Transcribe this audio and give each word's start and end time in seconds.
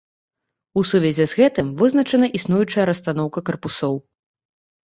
У 0.81 0.83
сувязі 0.91 1.27
з 1.33 1.39
гэтым 1.41 1.69
вызначана 1.81 2.31
існуючая 2.39 2.85
расстаноўка 2.91 3.39
карпусоў. 3.51 3.95